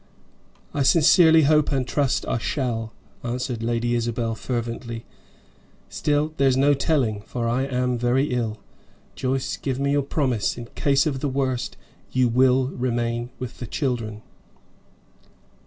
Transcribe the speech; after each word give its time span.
"I 0.73 0.81
sincerely 0.81 1.43
hope 1.43 1.71
and 1.71 1.87
trust 1.87 2.25
I 2.25 2.39
shall," 2.39 2.91
answered 3.23 3.61
Lady 3.61 3.93
Isabel, 3.93 4.33
fervently. 4.33 5.05
"Still, 5.89 6.33
there's 6.37 6.57
no 6.57 6.73
telling, 6.73 7.21
for 7.27 7.47
I 7.47 7.65
am 7.65 7.99
very 7.99 8.31
ill. 8.33 8.57
Joyce, 9.13 9.57
give 9.57 9.79
me 9.79 9.91
your 9.91 10.01
promise. 10.01 10.57
In 10.57 10.65
case 10.73 11.05
of 11.05 11.19
the 11.19 11.29
worst, 11.29 11.77
you 12.11 12.27
will 12.27 12.65
remain 12.69 13.29
with 13.37 13.59
the 13.59 13.67
children." 13.67 14.23